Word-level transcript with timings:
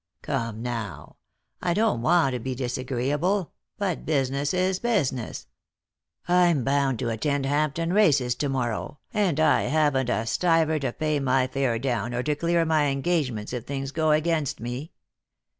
Oome 0.23 0.61
now, 0.63 1.17
I 1.61 1.75
don't 1.75 2.01
want 2.01 2.33
to 2.33 2.39
be 2.39 2.55
disagreeable, 2.55 3.51
but 3.77 4.03
business 4.03 4.51
is 4.51 4.79
business. 4.79 5.45
I'm 6.27 6.63
bound 6.63 6.97
to 6.97 7.09
attend 7.11 7.45
Hampton 7.45 7.93
races 7.93 8.33
to 8.33 8.49
morrow, 8.49 8.97
and 9.13 9.39
I 9.39 9.65
haven't 9.65 10.09
a 10.09 10.25
stiver 10.25 10.79
to 10.79 10.91
pay 10.91 11.19
my 11.19 11.45
fare 11.45 11.77
down 11.77 12.15
or 12.15 12.23
to 12.23 12.33
clear 12.33 12.65
my 12.65 12.85
engagements 12.87 13.53
if 13.53 13.65
things 13.67 13.91
go 13.91 14.09
against 14.09 14.59
me. 14.59 14.91